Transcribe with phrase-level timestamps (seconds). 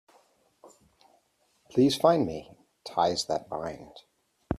[1.69, 3.97] Please fine me, Ties That Bind.